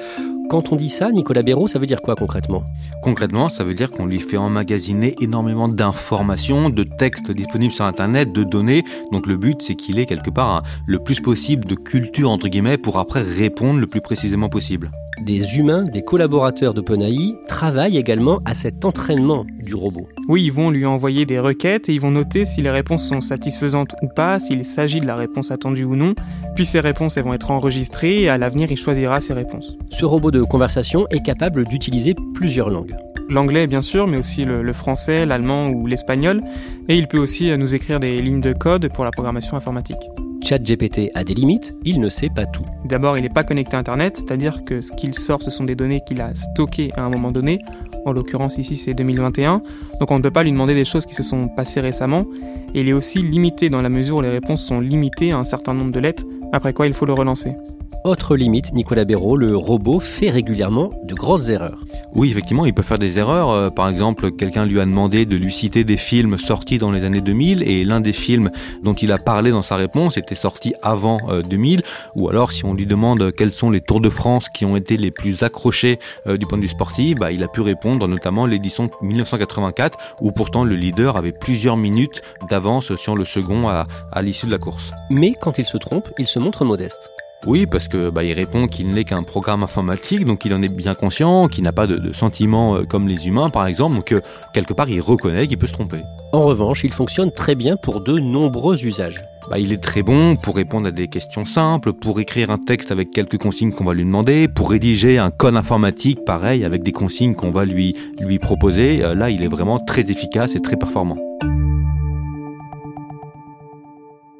quand 0.49 0.71
on 0.71 0.75
dit 0.75 0.89
ça, 0.89 1.11
Nicolas 1.11 1.41
Béraud, 1.41 1.67
ça 1.67 1.79
veut 1.79 1.87
dire 1.87 2.01
quoi 2.01 2.15
concrètement? 2.15 2.63
Concrètement, 3.01 3.49
ça 3.49 3.63
veut 3.63 3.73
dire 3.73 3.89
qu'on 3.91 4.05
lui 4.05 4.19
fait 4.19 4.37
emmagasiner 4.37 5.15
énormément 5.19 5.67
d'informations, 5.67 6.69
de 6.69 6.83
textes 6.83 7.31
disponibles 7.31 7.73
sur 7.73 7.85
Internet, 7.85 8.31
de 8.31 8.43
données. 8.43 8.83
Donc 9.11 9.25
le 9.25 9.37
but, 9.37 9.61
c'est 9.61 9.75
qu'il 9.75 9.97
ait 9.97 10.05
quelque 10.05 10.29
part 10.29 10.61
le 10.85 10.99
plus 10.99 11.19
possible 11.19 11.65
de 11.65 11.75
culture, 11.75 12.29
entre 12.29 12.47
guillemets, 12.47 12.77
pour 12.77 12.99
après 12.99 13.23
répondre 13.23 13.79
le 13.79 13.87
plus 13.87 14.01
précisément 14.01 14.49
possible. 14.49 14.91
Des 15.21 15.57
humains, 15.57 15.83
des 15.83 16.03
collaborateurs 16.03 16.73
d'OpenAI 16.73 17.37
travaillent 17.47 17.97
également 17.97 18.41
à 18.43 18.53
cet 18.53 18.83
entraînement 18.83 19.45
du 19.63 19.73
robot. 19.73 20.09
Oui, 20.27 20.43
ils 20.43 20.51
vont 20.51 20.69
lui 20.69 20.85
envoyer 20.85 21.25
des 21.25 21.39
requêtes 21.39 21.87
et 21.87 21.93
ils 21.93 22.01
vont 22.01 22.11
noter 22.11 22.43
si 22.43 22.61
les 22.61 22.69
réponses 22.69 23.07
sont 23.07 23.21
satisfaisantes 23.21 23.95
ou 24.01 24.07
pas, 24.07 24.39
s'il 24.39 24.65
s'agit 24.65 24.99
de 24.99 25.07
la 25.07 25.15
réponse 25.15 25.51
attendue 25.51 25.85
ou 25.85 25.95
non. 25.95 26.15
Puis 26.55 26.65
ces 26.65 26.81
réponses 26.81 27.15
elles 27.15 27.23
vont 27.23 27.33
être 27.33 27.51
enregistrées 27.51 28.23
et 28.23 28.29
à 28.29 28.37
l'avenir 28.37 28.71
il 28.71 28.77
choisira 28.77 29.21
ses 29.21 29.33
réponses. 29.33 29.77
Ce 29.89 30.03
robot 30.03 30.31
de 30.31 30.43
conversation 30.43 31.07
est 31.11 31.23
capable 31.23 31.63
d'utiliser 31.65 32.13
plusieurs 32.33 32.69
langues. 32.69 32.95
L'anglais 33.29 33.67
bien 33.67 33.81
sûr, 33.81 34.07
mais 34.07 34.17
aussi 34.17 34.45
le, 34.45 34.73
français, 34.73 35.25
l'allemand 35.25 35.69
ou 35.69 35.87
l'espagnol. 35.87 36.41
Et 36.87 36.95
il 36.95 37.07
peut 37.07 37.17
aussi 37.17 37.49
euh, 37.49 37.57
nous 37.57 37.73
écrire 37.73 37.99
des 37.99 38.21
lignes 38.21 38.41
de 38.41 38.53
code 38.53 38.91
pour 38.93 39.03
la 39.03 39.11
programmation 39.11 39.57
informatique. 39.57 39.97
ChatGPT 40.43 41.09
a 41.15 41.23
des 41.23 41.33
limites, 41.33 41.75
il 41.83 41.99
ne 41.99 42.07
sait 42.07 42.29
pas 42.29 42.45
tout. 42.45 42.65
D'abord, 42.85 43.17
il 43.17 43.23
n'est 43.23 43.29
pas 43.29 43.43
connecté 43.43 43.75
à 43.75 43.79
Internet, 43.79 44.17
c'est-à-dire 44.17 44.61
que 44.61 44.79
ce 44.79 44.91
qu'il 44.91 45.15
sort, 45.15 45.41
ce 45.41 45.49
sont 45.49 45.63
des 45.63 45.73
données 45.73 46.01
qu'il 46.07 46.21
a 46.21 46.35
stockées 46.35 46.91
à 46.95 47.01
un 47.01 47.09
moment 47.09 47.31
donné. 47.31 47.59
En 48.05 48.11
l'occurrence, 48.13 48.59
ici, 48.59 48.75
c'est 48.75 48.93
2021. 48.93 49.63
Donc, 49.99 50.11
on 50.11 50.17
ne 50.17 50.21
peut 50.21 50.29
pas 50.29 50.43
lui 50.43 50.51
demander 50.51 50.75
des 50.75 50.85
choses 50.85 51.07
qui 51.07 51.15
se 51.15 51.23
sont 51.23 51.47
passées 51.47 51.81
récemment. 51.81 52.25
Et 52.75 52.81
il 52.81 52.89
est 52.89 52.93
aussi 52.93 53.23
limité 53.23 53.69
dans 53.69 53.81
la 53.81 53.89
mesure 53.89 54.17
où 54.17 54.21
les 54.21 54.29
réponses 54.29 54.63
sont 54.63 54.79
limitées 54.79 55.31
à 55.31 55.37
un 55.39 55.43
certain 55.43 55.73
nombre 55.73 55.91
de 55.91 55.99
lettres, 55.99 56.23
après 56.53 56.73
quoi 56.73 56.85
il 56.85 56.93
faut 56.93 57.07
le 57.07 57.13
relancer. 57.13 57.55
Autre 58.05 58.35
limite, 58.35 58.71
Nicolas 58.73 59.03
Béraud, 59.03 59.35
le 59.35 59.57
robot 59.57 59.99
fait 59.99 60.29
régulièrement 60.29 60.91
de 61.05 61.15
grosses 61.15 61.49
erreurs. 61.49 61.79
Oui, 62.13 62.29
effectivement, 62.29 62.67
il 62.67 62.73
peut 62.75 62.83
faire 62.83 62.99
des 62.99 63.17
erreurs. 63.17 63.49
Euh, 63.49 63.69
par 63.71 63.89
exemple, 63.89 64.29
quelqu'un 64.29 64.67
lui 64.67 64.79
a 64.79 64.85
demandé 64.85 65.25
de 65.25 65.35
lui 65.35 65.51
citer 65.51 65.83
des 65.83 65.97
films 65.97 66.37
sortis 66.37 66.77
dans 66.77 66.91
les 66.91 67.03
années 67.03 67.21
2000 67.21 67.63
et 67.63 67.83
l'un 67.83 68.01
des 68.01 68.13
films 68.13 68.51
dont 68.83 68.93
il 68.93 69.11
a 69.11 69.17
parlé 69.17 69.49
dans 69.49 69.63
sa 69.63 69.75
réponse 69.75 70.17
était 70.17 70.35
sorti 70.35 70.75
avant 70.83 71.17
2000. 71.49 71.79
Euh, 71.79 71.81
Ou 72.15 72.29
alors, 72.29 72.51
si 72.51 72.63
on 72.63 72.75
lui 72.75 72.85
demande 72.85 73.31
quels 73.31 73.51
sont 73.51 73.71
les 73.71 73.81
Tours 73.81 74.01
de 74.01 74.09
France 74.09 74.49
qui 74.49 74.65
ont 74.65 74.75
été 74.75 74.97
les 74.97 75.09
plus 75.09 75.41
accrochés 75.41 75.97
euh, 76.27 76.37
du 76.37 76.45
point 76.45 76.59
de 76.59 76.63
vue 76.63 76.69
sportif, 76.69 77.17
bah, 77.17 77.31
il 77.31 77.43
a 77.43 77.47
pu 77.47 77.61
répondre 77.61 78.07
notamment 78.07 78.45
l'édition 78.45 78.87
1984 79.01 79.97
où 80.21 80.31
pourtant 80.31 80.63
le 80.63 80.75
leader 80.75 81.17
avait 81.17 81.31
plusieurs 81.31 81.75
minutes 81.75 82.21
d'avance 82.51 82.95
sur 82.97 83.15
le 83.15 83.25
second 83.25 83.67
à, 83.67 83.87
à 84.11 84.21
l'issue 84.21 84.45
de 84.45 84.51
la 84.51 84.59
course. 84.59 84.91
Mais 85.09 85.33
quand 85.41 85.57
il 85.57 85.65
se 85.65 85.77
trompe, 85.77 86.07
il 86.19 86.27
se 86.27 86.37
montre 86.37 86.65
modeste. 86.65 87.09
Oui, 87.45 87.67
parce 87.67 87.87
que 87.87 88.09
bah, 88.09 88.23
il 88.23 88.33
répond 88.33 88.67
qu'il 88.67 88.89
n'est 88.89 89.03
qu'un 89.03 89.21
programme 89.21 89.61
informatique, 89.61 90.25
donc 90.25 90.45
il 90.45 90.53
en 90.53 90.63
est 90.63 90.69
bien 90.69 90.95
conscient, 90.95 91.47
qu'il 91.47 91.63
n'a 91.63 91.71
pas 91.71 91.85
de, 91.85 92.11
sentiments 92.11 92.75
euh, 92.75 92.83
comme 92.83 93.07
les 93.07 93.27
humains, 93.27 93.51
par 93.51 93.67
exemple, 93.67 93.95
donc 93.95 94.11
euh, 94.11 94.21
quelque 94.53 94.73
part 94.73 94.89
il 94.89 94.99
reconnaît 94.99 95.45
qu'il 95.47 95.57
peut 95.57 95.67
se 95.67 95.73
tromper. 95.73 96.01
En 96.33 96.41
revanche, 96.41 96.83
il 96.83 96.91
fonctionne 96.91 97.31
très 97.31 97.53
bien 97.53 97.77
pour 97.77 98.01
de 98.01 98.17
nombreux 98.17 98.83
usages. 98.83 99.23
Bah, 99.49 99.59
il 99.59 99.71
est 99.71 99.81
très 99.81 100.01
bon 100.01 100.35
pour 100.35 100.55
répondre 100.55 100.87
à 100.87 100.91
des 100.91 101.07
questions 101.07 101.45
simples, 101.45 101.93
pour 101.93 102.19
écrire 102.19 102.49
un 102.49 102.57
texte 102.57 102.91
avec 102.91 103.11
quelques 103.11 103.37
consignes 103.37 103.71
qu'on 103.71 103.83
va 103.83 103.93
lui 103.93 104.03
demander, 104.03 104.47
pour 104.47 104.71
rédiger 104.71 105.19
un 105.19 105.29
code 105.29 105.55
informatique, 105.55 106.25
pareil, 106.25 106.65
avec 106.65 106.81
des 106.81 106.91
consignes 106.91 107.35
qu'on 107.35 107.51
va 107.51 107.63
lui, 107.63 107.95
lui 108.19 108.39
proposer. 108.39 109.03
Euh, 109.03 109.13
là, 109.13 109.29
il 109.29 109.43
est 109.43 109.47
vraiment 109.47 109.77
très 109.77 110.09
efficace 110.09 110.55
et 110.55 110.61
très 110.63 110.77
performant. 110.77 111.17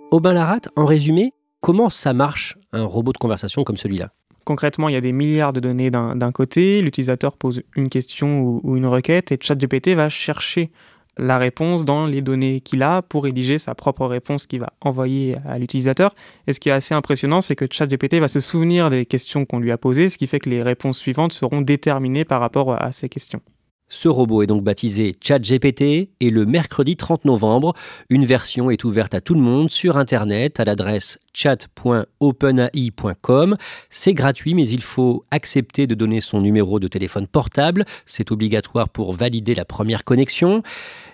Aubin 0.09 0.33
Larat, 0.33 0.61
en 0.75 0.85
résumé, 0.85 1.33
Comment 1.65 1.89
ça 1.89 2.13
marche, 2.13 2.59
un 2.73 2.83
robot 2.83 3.11
de 3.11 3.17
conversation 3.17 3.63
comme 3.63 3.75
celui-là? 3.75 4.11
Concrètement, 4.43 4.87
il 4.87 4.93
y 4.93 4.97
a 4.97 5.01
des 5.01 5.11
milliards 5.11 5.51
de 5.51 5.59
données 5.59 5.89
d'un 5.89 6.31
côté, 6.31 6.79
l'utilisateur 6.83 7.37
pose 7.37 7.63
une 7.75 7.89
question 7.89 8.59
ou, 8.63 8.77
une 8.77 8.85
requête 8.85 9.31
et 9.31 9.39
ChatGPT 9.41 9.95
va 9.95 10.07
chercher 10.07 10.69
la 11.17 11.39
réponse 11.39 11.83
dans 11.83 12.05
les 12.05 12.21
données 12.21 12.61
qu'il 12.61 12.83
a 12.83 13.01
pour 13.01 13.23
rédiger 13.23 13.57
sa 13.57 13.73
propre 13.73 14.05
réponse 14.05 14.45
qu'il 14.45 14.59
va 14.59 14.73
envoyer 14.79 15.37
à 15.43 15.57
l'utilisateur. 15.57 16.13
Et 16.45 16.53
ce 16.53 16.59
qui 16.59 16.69
est 16.69 16.71
assez 16.71 16.93
impressionnant, 16.93 17.41
c'est 17.41 17.55
que 17.55 17.65
ChatGPT 17.67 18.19
va 18.19 18.27
se 18.27 18.41
souvenir 18.41 18.91
des 18.91 19.07
questions 19.07 19.45
qu'on 19.45 19.57
lui 19.57 19.71
a 19.71 19.79
posées, 19.79 20.11
ce 20.11 20.19
qui 20.19 20.27
fait 20.27 20.37
que 20.37 20.51
les 20.51 20.61
réponses 20.61 20.99
suivantes 20.99 21.33
seront 21.33 21.61
déterminées 21.61 22.25
par 22.25 22.41
rapport 22.41 22.79
à 22.79 22.91
ces 22.91 23.09
questions. 23.09 23.41
Ce 23.87 24.07
robot 24.07 24.41
est 24.41 24.47
donc 24.47 24.63
baptisé 24.63 25.15
ChatGPT 25.21 26.09
et 26.19 26.31
le 26.31 26.45
mercredi 26.45 26.95
30 26.95 27.25
novembre, 27.25 27.73
une 28.09 28.25
version 28.25 28.71
est 28.71 28.83
ouverte 28.83 29.13
à 29.13 29.21
tout 29.21 29.35
le 29.35 29.41
monde 29.41 29.69
sur 29.69 29.97
Internet 29.97 30.59
à 30.59 30.65
l'adresse 30.65 31.19
chat.openai.com. 31.33 33.57
C'est 33.91 34.13
gratuit 34.13 34.55
mais 34.55 34.67
il 34.67 34.81
faut 34.81 35.23
accepter 35.29 35.85
de 35.85 35.93
donner 35.93 36.19
son 36.19 36.41
numéro 36.41 36.79
de 36.79 36.87
téléphone 36.87 37.27
portable. 37.27 37.85
C'est 38.07 38.31
obligatoire 38.31 38.89
pour 38.89 39.13
valider 39.13 39.53
la 39.53 39.65
première 39.65 40.03
connexion. 40.03 40.63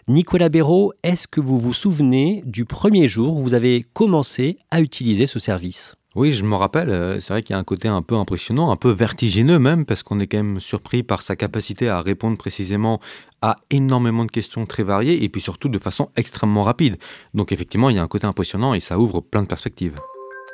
Nicolas 0.08 0.48
Béraud, 0.50 0.94
est-ce 1.04 1.28
que 1.28 1.42
vous 1.42 1.60
vous 1.60 1.74
souvenez 1.74 2.42
du 2.46 2.64
premier 2.66 3.10
jour 3.10 3.36
où 3.36 3.42
vous 3.42 3.54
avez 3.54 3.86
commencé 3.94 4.58
à 4.72 4.80
utiliser 4.82 5.28
ce 5.28 5.40
service? 5.40 5.98
Oui, 6.14 6.34
je 6.34 6.44
me 6.44 6.56
rappelle, 6.56 6.90
euh, 6.90 7.20
c'est 7.22 7.32
vrai 7.32 7.42
qu'il 7.42 7.54
y 7.54 7.56
a 7.56 7.60
un 7.60 7.64
côté 7.64 7.88
un 7.88 8.02
peu 8.02 8.16
impressionnant, 8.16 8.72
un 8.72 8.76
peu 8.76 8.92
vertigineux 8.92 9.60
même, 9.60 9.86
parce 9.86 10.04
qu'on 10.04 10.20
est 10.20 10.28
quand 10.28 10.38
même 10.38 10.60
surpris 10.60 11.04
par 11.04 11.22
sa 11.22 11.38
capacité 11.38 11.88
à 11.88 12.02
répondre 12.02 12.38
précisément 12.38 13.00
à 13.42 13.56
énormément 13.70 14.26
de 14.26 14.32
questions 14.32 14.66
très 14.66 14.84
variées, 14.84 15.24
et 15.24 15.30
puis 15.30 15.40
surtout 15.40 15.70
de 15.70 15.80
façon 15.80 16.10
extrêmement 16.18 16.64
rapide. 16.64 16.98
Donc 17.34 17.54
effectivement, 17.54 17.90
il 17.90 17.96
y 17.96 18.00
a 18.00 18.04
un 18.04 18.10
côté 18.10 18.28
impressionnant 18.28 18.74
et 18.74 18.82
ça 18.82 19.00
ouvre 19.00 19.22
plein 19.22 19.42
de 19.42 19.48
perspectives. 19.48 19.98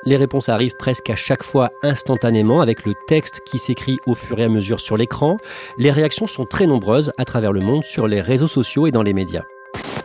Les 0.05 0.15
réponses 0.15 0.47
arrivent 0.47 0.77
presque 0.77 1.09
à 1.09 1.15
chaque 1.15 1.43
fois 1.43 1.71
instantanément 1.81 2.61
avec 2.61 2.85
le 2.85 2.93
texte 3.07 3.41
qui 3.47 3.57
s'écrit 3.57 3.97
au 4.05 4.13
fur 4.13 4.39
et 4.39 4.43
à 4.43 4.49
mesure 4.49 4.79
sur 4.79 4.95
l'écran. 4.95 5.37
Les 5.79 5.89
réactions 5.89 6.27
sont 6.27 6.45
très 6.45 6.67
nombreuses 6.67 7.11
à 7.17 7.25
travers 7.25 7.51
le 7.51 7.61
monde 7.61 7.83
sur 7.83 8.07
les 8.07 8.21
réseaux 8.21 8.47
sociaux 8.47 8.85
et 8.85 8.91
dans 8.91 9.01
les 9.01 9.13
médias 9.13 9.43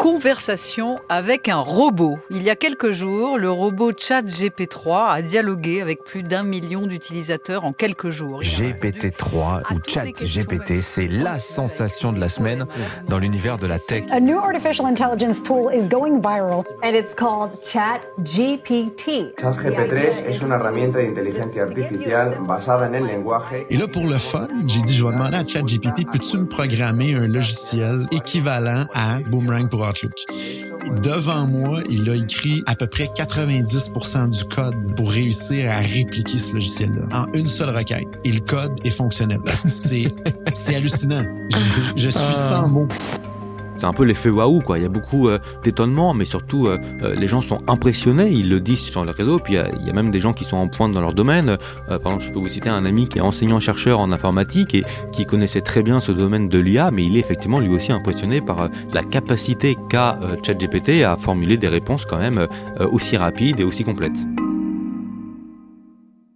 conversation 0.03 0.99
avec 1.09 1.49
un 1.49 1.61
robot. 1.61 2.19
Il 2.29 2.43
y 2.43 2.51
a 2.51 2.57
quelques 2.57 2.91
jours, 2.91 3.39
le 3.39 3.49
robot 3.49 3.93
ChatGP3 3.93 5.13
a 5.13 5.23
dialogué 5.23 5.81
avec 5.81 6.03
plus 6.03 6.25
d'un 6.25 6.43
million 6.43 6.89
d'utilisateurs 6.89 7.65
en 7.65 7.73
quelques 7.73 8.11
jours. 8.11 8.43
GPT3 8.43 9.63
ou 9.73 9.79
ChatGPT, 9.87 10.83
c'est 10.83 11.07
la 11.07 11.39
sensation 11.39 12.13
de 12.13 12.19
la 12.19 12.29
semaine 12.29 12.65
dans 13.09 13.19
l'univers 13.19 13.59
de 13.59 13.69
la 13.69 13.79
tech. 13.79 14.03
A 14.11 14.19
new 14.19 14.39
artificial 14.39 14.89
intelligence 14.89 15.41
tool 15.41 15.71
is 15.73 15.89
going 15.89 16.21
viral 16.21 16.65
and 16.83 16.97
it's 16.97 17.15
called 17.15 17.53
ChatGPT. 17.63 19.37
ChatGPT 19.39 20.29
es 20.29 20.43
una 20.43 20.57
herramienta 20.57 20.99
de 20.99 21.05
inteligencia 21.11 21.63
artificial 21.63 22.39
basada 22.45 22.89
en 22.89 22.95
el 22.97 23.07
lenguaje. 23.07 23.67
Et 23.71 23.77
là 23.77 23.87
pour 23.87 24.09
le 24.09 24.19
fun, 24.19 24.49
j'ai 24.67 24.83
dit 24.83 24.97
je 24.97 25.05
vais 25.05 25.13
demander 25.13 25.37
à 25.37 25.47
ChatGPT 25.47 26.11
peux-tu 26.11 26.39
me 26.39 26.47
programmer 26.47 27.15
un 27.15 27.29
logiciel 27.29 28.09
équivalent 28.11 28.87
à 28.95 29.21
Boomerang 29.31 29.69
pour 29.69 29.92
devant 31.03 31.47
moi, 31.47 31.81
il 31.91 32.09
a 32.09 32.15
écrit 32.17 32.63
à 32.67 32.75
peu 32.75 32.87
près 32.87 33.05
90% 33.07 34.31
du 34.31 34.45
code 34.45 34.95
pour 34.97 35.11
réussir 35.11 35.71
à 35.71 35.79
répliquer 35.79 36.39
ce 36.39 36.55
logiciel-là 36.55 37.03
en 37.13 37.33
une 37.33 37.49
seule 37.49 37.77
requête. 37.77 38.09
Et 38.25 38.33
le 38.33 38.41
code 38.41 38.73
est 38.85 38.91
fonctionnel. 38.91 39.41
C'est, 39.69 40.07
hallucinant. 40.75 41.25
Je, 41.97 42.03
je 42.05 42.09
suis 42.09 42.21
Ah. 42.23 42.33
sans 42.33 42.69
mots. 42.69 42.89
C'est 43.83 43.89
un 43.89 43.93
peu 43.93 44.05
l'effet 44.05 44.31
waouh, 44.31 44.61
quoi. 44.61 44.79
Il 44.79 44.83
y 44.83 44.87
a 44.87 44.89
beaucoup 44.89 45.29
euh, 45.29 45.41
d'étonnement, 45.65 46.15
mais 46.15 46.25
surtout, 46.25 46.69
euh, 46.69 46.79
euh, 47.03 47.17
les 47.17 47.27
gens 47.27 47.41
sont 47.41 47.59
impressionnés. 47.67 48.31
Ils 48.31 48.49
le 48.49 48.61
disent 48.61 48.79
sur 48.79 49.05
les 49.05 49.11
réseaux. 49.11 49.41
Puis 49.41 49.55
il 49.55 49.83
y 49.83 49.87
y, 49.89 49.91
a 49.91 49.93
même 49.93 50.13
des 50.13 50.21
gens 50.21 50.33
qui 50.33 50.45
sont 50.45 50.57
en 50.57 50.69
pointe 50.69 50.93
dans 50.93 51.01
leur 51.01 51.15
domaine. 51.15 51.59
Par 51.89 51.97
exemple, 51.97 52.23
je 52.23 52.31
peux 52.31 52.39
vous 52.39 52.49
citer 52.49 52.69
un 52.69 52.85
ami 52.85 53.09
qui 53.09 53.19
est 53.19 53.23
enseignant-chercheur 53.23 53.99
en 53.99 54.13
informatique 54.13 54.77
et 54.77 54.85
qui 55.11 55.27
connaissait 55.27 55.63
très 55.63 55.83
bien 55.83 55.99
ce 55.99 56.13
domaine 56.13 56.49
de 56.49 56.61
l'IA, 56.61 56.93
mais 56.93 57.05
il 57.05 57.17
est 57.17 57.19
effectivement 57.19 57.59
lui 57.59 57.71
aussi 57.71 57.91
impressionné 57.91 58.41
par 58.41 58.69
la 58.93 59.03
capacité 59.03 59.77
qu'a 59.91 60.17
ChatGPT 60.47 61.03
à 61.03 61.17
formuler 61.17 61.57
des 61.57 61.67
réponses 61.67 62.05
quand 62.05 62.19
même 62.19 62.47
aussi 62.79 63.17
rapides 63.17 63.59
et 63.59 63.65
aussi 63.65 63.83
complètes. 63.83 64.13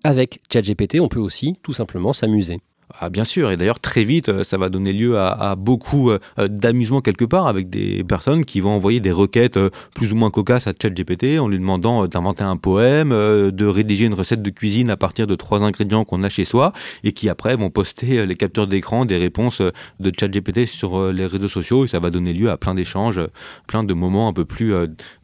Avec 0.03 0.41
ChatGPT, 0.53 0.99
on 0.99 1.07
peut 1.07 1.21
aussi 1.21 1.55
tout 1.62 1.73
simplement 1.73 2.12
s'amuser. 2.12 2.59
Ah, 2.95 3.11
bien 3.11 3.25
sûr, 3.25 3.50
et 3.50 3.57
d'ailleurs 3.57 3.81
très 3.81 4.05
vite, 4.05 4.28
euh, 4.28 4.45
ça 4.45 4.59
va 4.59 4.69
donner 4.69 4.93
lieu 4.93 5.19
à, 5.19 5.31
à 5.31 5.57
beaucoup 5.57 6.11
euh, 6.11 6.21
euh, 6.38 6.47
d'amusement 6.47 7.00
quelque 7.00 7.25
part 7.25 7.49
avec 7.49 7.69
des 7.69 8.05
personnes 8.05 8.45
qui 8.45 8.61
vont 8.61 8.71
envoyer 8.71 9.00
des 9.00 9.11
requêtes 9.11 9.59
plus 9.95 10.12
ou 10.12 10.16
moins 10.16 10.31
cocasses 10.31 10.69
à 10.69 10.73
ChatGPT 10.81 11.40
en 11.40 11.49
lui 11.49 11.59
demandant 11.59 12.07
d'inventer 12.07 12.45
un 12.45 12.57
poème, 12.57 13.11
de 13.11 13.66
rédiger 13.66 14.07
une 14.07 14.14
recette 14.14 14.40
de 14.40 14.50
cuisine 14.50 14.88
à 14.90 14.97
partir 14.97 15.26
de 15.26 15.35
trois 15.35 15.62
ingrédients 15.62 16.05
qu'on 16.05 16.23
a 16.23 16.28
chez 16.28 16.45
soi, 16.45 16.73
et 17.02 17.12
qui 17.12 17.28
après 17.28 17.57
vont 17.57 17.71
poster 17.71 18.25
les 18.25 18.37
captures 18.37 18.69
d'écran 18.69 19.05
des 19.05 19.16
réponses 19.16 19.61
de 19.61 20.12
ChatGPT 20.19 20.66
sur 20.66 21.12
les 21.12 21.26
réseaux 21.26 21.49
sociaux, 21.49 21.85
et 21.85 21.88
ça 21.88 21.99
va 21.99 22.11
donner 22.11 22.33
lieu 22.33 22.50
à 22.50 22.57
plein 22.57 22.75
d'échanges, 22.75 23.21
plein 23.66 23.83
de 23.83 23.95
moments 23.95 24.28
un 24.28 24.33
peu 24.33 24.45
plus 24.45 24.75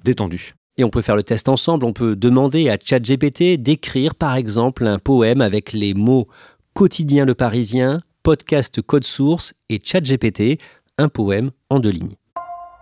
détendus. 0.05 0.55
Et 0.79 0.85
on 0.85 0.91
peut 0.91 1.03
faire 1.03 1.17
le 1.17 1.23
test 1.23 1.51
ensemble, 1.51 1.85
on 1.85 1.93
peut 1.93 2.17
demander 2.17 2.71
à 2.71 2.79
ChatGPT 2.83 3.61
d'écrire 3.61 4.15
par 4.15 4.37
exemple 4.37 4.87
un 4.87 4.99
poème 4.99 5.43
avec 5.43 5.75
les 5.75 5.93
mots 5.93 6.29
quotidien 6.75 7.25
le 7.25 7.35
parisien, 7.35 8.03
podcast 8.23 8.81
code 8.81 9.05
source 9.05 9.53
et 9.69 9.81
ChatGPT, 9.83 10.59
un 10.99 11.09
poème 11.09 11.51
en 11.69 11.81
deux 11.81 11.91
lignes. 11.91 12.17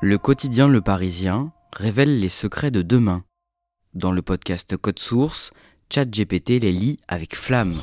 Le 0.01 0.17
quotidien 0.17 0.69
Le 0.69 0.81
Parisien 0.81 1.53
révèle 1.77 2.21
les 2.21 2.29
secrets 2.29 2.71
de 2.71 2.83
demain. 2.83 3.25
Dans 3.95 4.13
le 4.13 4.23
podcast 4.23 4.77
Code 4.77 4.99
Source, 4.99 5.51
ChatGPT 5.93 6.61
les 6.61 6.73
lit 6.73 6.99
avec 7.09 7.35
flamme. 7.35 7.77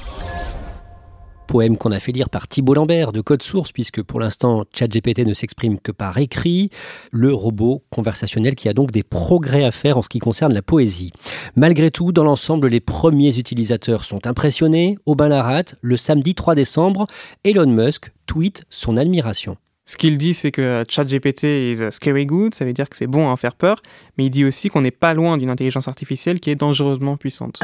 Poème 1.48 1.78
qu'on 1.78 1.92
a 1.92 2.00
fait 2.00 2.12
lire 2.12 2.30
par 2.30 2.48
Thibault 2.48 2.74
Lambert 2.74 3.12
de 3.12 3.22
Code 3.22 3.42
Source, 3.42 3.72
puisque 3.72 4.04
pour 4.04 4.20
l'instant 4.20 4.66
ChatGPT 4.74 5.26
ne 5.26 5.34
s'exprime 5.34 5.80
que 5.80 5.92
par 5.92 6.18
écrit, 6.18 6.70
le 7.12 7.34
robot 7.34 7.84
conversationnel 7.90 8.54
qui 8.56 8.70
a 8.70 8.74
donc 8.74 8.92
des 8.92 9.04
progrès 9.04 9.64
à 9.64 9.72
faire 9.72 9.98
en 9.98 10.02
ce 10.02 10.10
qui 10.10 10.20
concerne 10.20 10.54
la 10.54 10.62
poésie. 10.62 11.14
Malgré 11.56 11.90
tout, 11.90 12.12
dans 12.12 12.26
l'ensemble, 12.26 12.68
les 12.68 12.82
premiers 12.82 13.40
utilisateurs 13.40 14.04
sont 14.04 14.28
impressionnés. 14.28 14.98
Aubin 15.06 15.30
Laratte, 15.30 15.76
le 15.82 15.98
samedi 15.98 16.36
3 16.36 16.54
décembre, 16.54 17.08
Elon 17.44 17.68
Musk 17.68 18.12
tweet 18.26 18.66
son 18.70 18.98
admiration. 18.98 19.58
Ce 19.90 19.96
qu'il 19.96 20.18
dit, 20.18 20.34
c'est 20.34 20.52
que 20.52 20.84
ChatGPT 20.90 21.44
is 21.46 21.92
scary 21.92 22.26
good, 22.26 22.54
ça 22.54 22.66
veut 22.66 22.74
dire 22.74 22.90
que 22.90 22.98
c'est 22.98 23.08
bon 23.08 23.30
à 23.30 23.32
en 23.32 23.38
faire 23.38 23.56
peur, 23.56 23.82
mais 24.18 24.26
il 24.26 24.30
dit 24.30 24.44
aussi 24.44 24.68
qu'on 24.68 24.82
n'est 24.82 24.92
pas 24.92 25.14
loin 25.14 25.38
d'une 25.38 25.50
intelligence 25.50 25.88
artificielle 25.88 26.42
qui 26.42 26.50
est 26.50 26.56
dangereusement 26.56 27.16
puissante. 27.16 27.62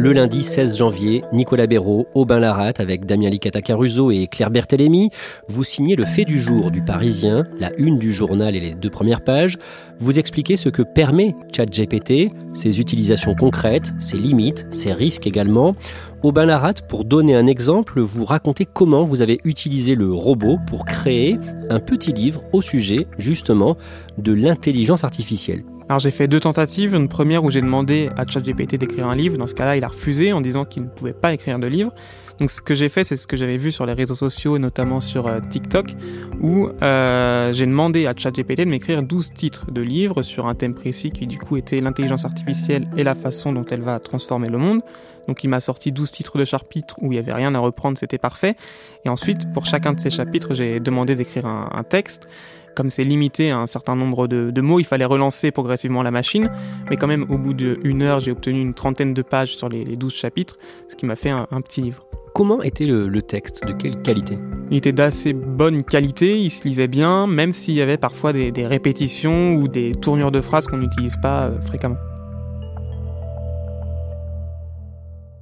Le 0.00 0.12
lundi 0.12 0.44
16 0.44 0.78
janvier, 0.78 1.24
Nicolas 1.32 1.66
Béraud, 1.66 2.06
Aubin 2.14 2.38
Laratte, 2.38 2.78
avec 2.78 3.04
Damien 3.04 3.30
Licata 3.30 3.60
Caruso 3.62 4.12
et 4.12 4.28
Claire 4.28 4.52
Berthélémy, 4.52 5.10
vous 5.48 5.64
signez 5.64 5.96
le 5.96 6.04
fait 6.04 6.24
du 6.24 6.38
jour 6.38 6.70
du 6.70 6.82
Parisien, 6.82 7.42
la 7.58 7.72
une 7.78 7.98
du 7.98 8.12
journal 8.12 8.54
et 8.54 8.60
les 8.60 8.74
deux 8.74 8.90
premières 8.90 9.24
pages. 9.24 9.58
Vous 9.98 10.20
expliquez 10.20 10.56
ce 10.56 10.68
que 10.68 10.82
permet 10.82 11.34
ChatGPT, 11.52 12.30
ses 12.52 12.78
utilisations 12.78 13.34
concrètes, 13.34 13.92
ses 13.98 14.18
limites, 14.18 14.68
ses 14.70 14.92
risques 14.92 15.26
également. 15.26 15.74
Aubin 16.22 16.46
Laratte, 16.46 16.86
pour 16.86 17.04
donner 17.04 17.34
un 17.34 17.48
exemple, 17.48 18.00
vous 18.00 18.24
racontez 18.24 18.66
comment 18.72 19.02
vous 19.02 19.20
avez 19.20 19.40
utilisé 19.42 19.96
le 19.96 20.12
robot 20.12 20.58
pour 20.68 20.84
créer 20.84 20.97
un 21.06 21.80
petit 21.80 22.12
livre 22.12 22.42
au 22.52 22.62
sujet, 22.62 23.06
justement, 23.18 23.76
de 24.18 24.32
l'intelligence 24.32 25.04
artificielle. 25.04 25.64
Alors 25.88 26.00
j'ai 26.00 26.10
fait 26.10 26.28
deux 26.28 26.40
tentatives, 26.40 26.94
une 26.94 27.08
première 27.08 27.44
où 27.44 27.50
j'ai 27.50 27.62
demandé 27.62 28.10
à 28.16 28.26
ChatGPT 28.26 28.76
d'écrire 28.76 29.06
un 29.06 29.14
livre, 29.14 29.38
dans 29.38 29.46
ce 29.46 29.54
cas-là 29.54 29.76
il 29.76 29.84
a 29.84 29.88
refusé 29.88 30.34
en 30.34 30.42
disant 30.42 30.66
qu'il 30.66 30.82
ne 30.82 30.88
pouvait 30.88 31.14
pas 31.14 31.32
écrire 31.32 31.58
de 31.58 31.66
livre. 31.66 31.94
Donc 32.38 32.50
ce 32.50 32.60
que 32.60 32.74
j'ai 32.74 32.88
fait 32.88 33.04
c'est 33.04 33.16
ce 33.16 33.26
que 33.26 33.36
j'avais 33.36 33.56
vu 33.56 33.72
sur 33.72 33.86
les 33.86 33.92
réseaux 33.92 34.14
sociaux, 34.14 34.58
notamment 34.58 35.00
sur 35.00 35.26
euh, 35.26 35.40
TikTok, 35.40 35.94
où 36.40 36.68
euh, 36.82 37.52
j'ai 37.52 37.66
demandé 37.66 38.06
à 38.06 38.14
ChatGPT 38.16 38.60
de 38.60 38.64
m'écrire 38.64 39.02
12 39.02 39.32
titres 39.32 39.70
de 39.70 39.80
livres 39.80 40.22
sur 40.22 40.46
un 40.46 40.54
thème 40.54 40.74
précis 40.74 41.10
qui 41.10 41.26
du 41.26 41.38
coup 41.38 41.56
était 41.56 41.80
l'intelligence 41.80 42.24
artificielle 42.24 42.84
et 42.96 43.04
la 43.04 43.14
façon 43.14 43.52
dont 43.52 43.64
elle 43.70 43.82
va 43.82 43.98
transformer 43.98 44.48
le 44.48 44.58
monde. 44.58 44.82
Donc 45.28 45.44
il 45.44 45.48
m'a 45.48 45.60
sorti 45.60 45.92
12 45.92 46.10
titres 46.10 46.38
de 46.38 46.44
chapitres 46.44 46.96
où 47.00 47.12
il 47.12 47.16
n'y 47.16 47.18
avait 47.18 47.34
rien 47.34 47.54
à 47.54 47.58
reprendre, 47.58 47.98
c'était 47.98 48.18
parfait. 48.18 48.56
Et 49.04 49.08
ensuite, 49.08 49.52
pour 49.52 49.66
chacun 49.66 49.92
de 49.92 50.00
ces 50.00 50.10
chapitres, 50.10 50.54
j'ai 50.54 50.80
demandé 50.80 51.14
d'écrire 51.14 51.46
un, 51.46 51.82
texte 51.82 52.28
comme 52.74 52.90
c'est 52.90 53.02
limité 53.02 53.50
à 53.50 53.58
un 53.58 53.66
certain 53.66 53.96
nombre 53.96 54.28
de, 54.28 54.60
mots, 54.60 54.78
il 54.78 54.84
fallait 54.84 55.04
relancer 55.04 55.50
progressivement 55.50 56.02
la 56.02 56.12
machine. 56.12 56.48
Mais 56.88 56.96
quand 56.96 57.08
même, 57.08 57.26
au 57.28 57.36
bout 57.36 57.52
d'une 57.52 58.02
heure, 58.02 58.20
j'ai 58.20 58.30
obtenu 58.30 58.60
une 58.60 58.72
trentaine 58.72 59.14
de 59.14 59.22
pages 59.22 59.56
sur 59.56 59.68
les, 59.68 59.84
les 59.84 59.96
12 59.96 60.14
chapitres, 60.14 60.56
ce 60.88 60.94
qui 60.94 61.04
m'a 61.04 61.16
fait 61.16 61.30
un, 61.30 61.60
petit 61.60 61.82
livre. 61.82 62.06
Comment 62.34 62.62
était 62.62 62.86
le, 62.86 63.08
le 63.08 63.22
texte? 63.22 63.64
De 63.66 63.72
quelle 63.72 64.02
qualité? 64.02 64.38
Il 64.70 64.76
était 64.76 64.92
d'assez 64.92 65.32
bonne 65.32 65.82
qualité, 65.82 66.38
il 66.38 66.50
se 66.50 66.64
lisait 66.64 66.88
bien, 66.88 67.26
même 67.26 67.52
s'il 67.52 67.74
y 67.74 67.82
avait 67.82 67.96
parfois 67.96 68.32
des, 68.32 68.52
des, 68.52 68.66
répétitions 68.66 69.54
ou 69.54 69.66
des 69.66 69.92
tournures 69.92 70.30
de 70.30 70.40
phrases 70.40 70.66
qu'on 70.66 70.76
n'utilise 70.78 71.16
pas 71.16 71.46
euh, 71.46 71.60
fréquemment. 71.62 71.96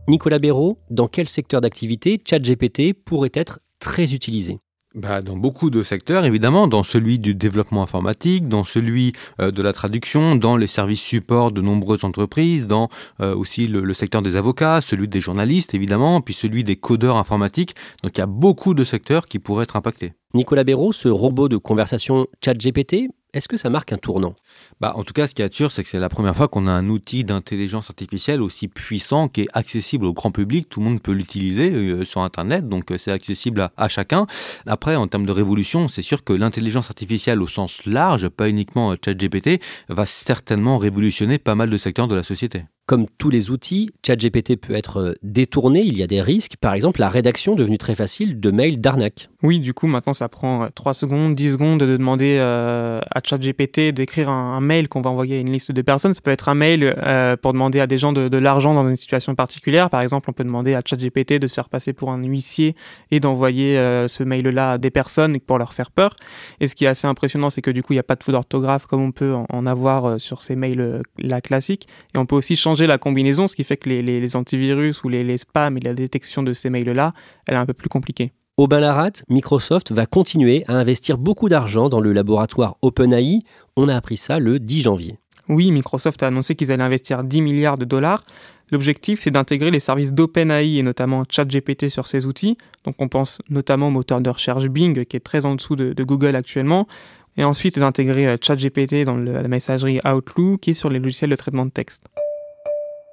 Nicolas 0.09 0.39
Béraud, 0.39 0.79
dans 0.91 1.09
quel 1.09 1.29
secteur 1.29 1.61
d'activité 1.61 2.23
ChatGPT 2.25 2.95
pourrait 2.95 3.33
être 3.35 3.59
très 3.81 4.15
utilisé? 4.15 4.61
Bah, 4.97 5.21
dans 5.21 5.37
beaucoup 5.37 5.69
de 5.69 5.83
secteurs, 5.83 6.25
évidemment, 6.25 6.67
dans 6.67 6.83
celui 6.83 7.19
du 7.19 7.35
développement 7.35 7.83
informatique, 7.83 8.49
dans 8.49 8.65
celui 8.65 9.13
euh, 9.41 9.51
de 9.51 9.63
la 9.63 9.73
traduction, 9.75 10.37
dans 10.37 10.57
les 10.57 10.67
services 10.67 11.03
supports 11.03 11.53
de 11.53 11.61
nombreuses 11.61 12.05
entreprises, 12.05 12.67
dans 12.67 12.89
euh, 13.21 13.35
aussi 13.35 13.69
le, 13.69 13.83
le, 13.83 13.95
secteur 13.95 14.23
des 14.23 14.37
avocats, 14.37 14.81
celui 14.81 15.07
des 15.07 15.21
journalistes, 15.21 15.75
évidemment, 15.75 16.23
puis 16.23 16.35
celui 16.35 16.65
des 16.65 16.77
codeurs 16.77 17.17
informatiques. 17.17 17.75
Donc 18.03 18.17
il 18.17 18.21
y 18.21 18.25
a 18.25 18.27
beaucoup 18.27 18.73
de 18.73 18.85
secteurs 18.85 19.29
qui 19.29 19.39
pourraient 19.39 19.65
être 19.65 19.77
impactés. 19.77 20.15
Nicolas 20.35 20.65
Béraud, 20.65 20.93
ce 20.93 21.09
robot 21.09 21.49
de 21.49 21.57
conversation 21.57 22.27
ChatGPT, 22.45 23.09
est-ce 23.37 23.49
que 23.49 23.57
ça 23.57 23.69
marque 23.69 23.93
un 23.93 23.99
tournant? 23.99 24.35
Bah, 24.81 24.95
En 24.97 25.05
tout 25.05 25.13
cas, 25.13 25.27
ce 25.27 25.35
qui 25.35 25.43
est 25.43 25.53
sûr, 25.53 25.71
c'est 25.71 25.83
que 25.83 25.89
c'est 25.89 25.99
la 25.99 26.09
première 26.09 26.35
fois 26.35 26.49
qu'on 26.49 26.67
a 26.67 26.71
un 26.73 26.89
outil 26.89 27.23
d'intelligence 27.23 27.91
artificielle 27.91 28.41
aussi 28.41 28.67
puissant 28.67 29.29
qui 29.29 29.43
est 29.43 29.49
accessible 29.53 30.07
au 30.07 30.15
grand 30.15 30.31
public. 30.31 30.69
Tout 30.69 30.81
le 30.81 30.87
monde 30.87 31.03
peut 31.03 31.13
l'utiliser 31.13 31.71
euh, 31.71 32.05
sur 32.05 32.23
Internet, 32.23 32.67
donc 32.67 32.91
euh, 32.91 32.99
c'est 32.99 33.13
accessible 33.13 33.61
à, 33.61 33.73
à, 33.77 33.89
chacun. 33.89 34.27
Après, 34.67 34.97
en 34.97 35.07
termes 35.07 35.27
de 35.27 35.33
révolution, 35.33 35.89
c'est 35.89 36.03
sûr 36.03 36.25
que 36.25 36.33
l'intelligence 36.33 36.89
artificielle 36.89 37.43
au 37.43 37.47
sens 37.47 37.85
large, 37.85 38.29
pas 38.29 38.49
uniquement 38.49 38.93
euh, 38.93 38.97
ChatGPT, 39.05 39.61
va 39.89 40.07
certainement 40.07 40.79
révolutionner 40.79 41.39
pas 41.39 41.55
mal 41.55 41.69
de 41.69 41.77
secteurs 41.79 42.09
de 42.09 42.15
la 42.15 42.23
société. 42.23 42.65
Comme 42.87 43.07
tous 43.19 43.31
les 43.31 43.51
outils, 43.51 43.91
ChatGPT 44.07 44.55
peut 44.55 44.77
être 44.77 45.17
détourné, 45.25 45.81
il 45.81 45.99
y 45.99 46.05
a 46.05 46.07
des 46.07 46.21
risques. 46.23 46.57
Par 46.61 46.73
exemple, 46.73 47.01
la 47.01 47.09
rédaction 47.09 47.57
devenue 47.57 47.79
très 47.79 47.97
facile 47.97 48.39
de 48.39 48.51
mails 48.53 48.81
d'arnaque. 48.81 49.29
Oui, 49.43 49.59
du 49.59 49.75
coup, 49.75 49.89
maintenant, 49.89 50.13
ça 50.13 50.29
prend 50.29 50.69
3 50.73 50.95
secondes, 50.95 51.35
10 51.35 51.53
secondes 51.53 51.81
de 51.81 51.97
demander 51.97 52.37
euh, 52.39 53.01
à 53.13 53.21
ChatGPT 53.25 53.93
d'écrire 53.93 54.31
un, 54.31 54.61
mail 54.61 54.89
qu'on 54.89 55.01
va 55.01 55.11
envoyer 55.11 55.37
à 55.37 55.41
une 55.41 55.51
liste 55.51 55.73
de 55.73 55.83
personnes. 55.83 56.15
Ça 56.15 56.21
peut 56.21 56.31
être 56.31 56.49
un 56.49 56.55
mail 56.55 56.95
euh, 57.05 57.37
pour 57.37 57.53
demander 57.53 57.81
à 57.81 57.89
des 57.89 57.99
gens 57.99 58.13
de, 58.13 58.37
l'argent 58.39 58.73
dans 58.73 58.89
une 58.89 58.95
situation 58.95 59.35
particulière. 59.35 59.91
Par 59.91 60.01
exemple, 60.01 60.31
on 60.31 60.33
peut 60.33 60.45
demander 60.45 60.75
à 60.75 60.83
ChatGPT 60.85 61.41
de 61.41 61.49
se 61.49 61.55
faire 61.55 61.69
passer 61.69 61.93
pour 61.93 62.13
un 62.13 62.23
huissier 62.23 62.77
et 63.11 63.19
d'envoyer 63.19 63.77
euh, 63.79 64.07
ce 64.07 64.23
mail-là 64.23 64.73
à 64.73 64.79
des 64.79 64.91
personnes 64.91 65.41
pour 65.41 65.59
leur 65.59 65.75
faire 65.75 65.91
peur. 65.91 66.15
Et 66.61 66.69
ce 66.69 66.77
qui 66.77 66.85
est 66.85 66.89
assez 66.89 67.09
impressionnant, 67.09 67.51
c'est 67.51 67.63
que 67.63 67.73
du 67.73 67.83
coup, 67.83 67.95
il 67.95 67.97
n'y 67.97 68.01
a 68.01 68.05
pas 68.05 68.15
de 68.15 68.23
faute 68.23 68.33
d'orthographe 68.33 68.87
comme 68.87 69.03
on 69.03 69.11
peut 69.11 69.35
en, 69.35 69.47
en 69.49 69.67
avoir 69.67 70.05
euh, 70.05 70.19
sur 70.19 70.41
ces 70.41 70.55
mails-là 70.55 71.41
classiques. 71.41 71.89
Et 72.15 72.19
on 72.19 72.27
peut 72.27 72.37
aussi 72.37 72.55
changer 72.55 72.76
la 72.85 72.99
combinaison, 72.99 73.47
ce 73.47 73.57
qui 73.57 73.65
fait 73.65 73.79
que 73.79 73.89
les, 73.89 74.03
les, 74.03 74.21
les 74.21 74.37
antivirus 74.37 75.03
ou 75.05 75.09
les, 75.09 75.25
les, 75.25 75.39
spams 75.39 75.79
et 75.79 75.81
la 75.81 75.95
détection 75.95 76.43
de 76.43 76.53
ces 76.53 76.69
mails-là, 76.69 77.15
elle 77.47 77.55
est 77.55 77.59
un 77.59 77.65
peu 77.65 77.73
plus 77.73 77.89
compliquée. 77.89 78.33
Aubin 78.59 78.81
Laratte, 78.81 79.23
Microsoft 79.29 79.93
va 79.93 80.07
continuer 80.07 80.65
à 80.67 80.75
investir 80.75 81.17
beaucoup 81.17 81.49
d'argent 81.49 81.89
dans 81.89 82.01
le 82.01 82.13
laboratoire 82.13 82.77
OpenAI. 82.83 83.41
On 83.77 83.89
a 83.89 83.97
appris 83.97 84.17
ça 84.17 84.39
le 84.39 84.59
10 84.59 84.83
janvier. 84.83 85.19
Oui, 85.49 85.71
Microsoft 85.71 86.23
a 86.23 86.27
annoncé 86.29 86.57
qu'ils 86.57 86.73
allaient 86.73 86.83
investir 86.83 87.23
10 87.23 87.41
milliards 87.41 87.79
de 87.79 87.85
dollars. 87.85 88.25
L'objectif, 88.73 89.21
c'est 89.21 89.31
d'intégrer 89.31 89.71
les 89.71 89.79
services 89.79 90.13
d'OpenAI 90.13 90.79
et 90.79 90.83
notamment 90.83 91.23
ChatGPT 91.29 91.89
sur 91.89 92.07
ces 92.07 92.27
outils. 92.27 92.57
Donc 92.85 92.97
on 93.01 93.09
pense 93.09 93.41
notamment 93.49 93.89
au 93.89 93.91
moteur 93.91 94.21
de 94.21 94.31
recherche 94.31 94.67
Bing, 94.67 95.05
qui 95.05 95.17
est 95.17 95.21
très 95.21 95.47
en 95.47 95.55
dessous 95.55 95.77
de, 95.77 95.93
de 95.93 96.05
Google 96.05 96.35
actuellement. 96.35 96.89
Et 97.37 97.45
ensuite 97.45 97.79
d'intégrer 97.79 98.37
ChatGPT 98.41 99.05
dans 99.05 99.17
le, 99.17 99.35
la 99.43 99.49
messagerie 99.49 100.01
Outlook 100.05 100.61
qui 100.61 100.71
est 100.71 100.75
sur 100.75 100.89
les 100.89 100.99
logiciels 100.99 101.31
de 101.31 101.37
traitement 101.37 101.67
de 101.67 101.71
texte. 101.71 102.07